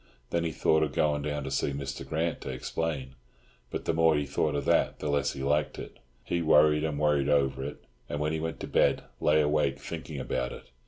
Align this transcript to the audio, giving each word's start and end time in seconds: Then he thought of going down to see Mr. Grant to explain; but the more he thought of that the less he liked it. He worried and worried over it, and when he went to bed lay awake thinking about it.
Then 0.31 0.45
he 0.45 0.51
thought 0.51 0.81
of 0.81 0.93
going 0.93 1.21
down 1.21 1.43
to 1.43 1.51
see 1.51 1.73
Mr. 1.73 2.03
Grant 2.03 2.41
to 2.41 2.49
explain; 2.49 3.13
but 3.69 3.85
the 3.85 3.93
more 3.93 4.15
he 4.17 4.25
thought 4.25 4.55
of 4.55 4.65
that 4.65 4.97
the 4.97 5.11
less 5.11 5.33
he 5.33 5.43
liked 5.43 5.77
it. 5.77 5.99
He 6.23 6.41
worried 6.41 6.83
and 6.83 6.97
worried 6.97 7.29
over 7.29 7.63
it, 7.63 7.83
and 8.09 8.19
when 8.19 8.33
he 8.33 8.39
went 8.39 8.59
to 8.61 8.67
bed 8.67 9.03
lay 9.19 9.41
awake 9.41 9.77
thinking 9.77 10.19
about 10.19 10.53
it. 10.53 10.69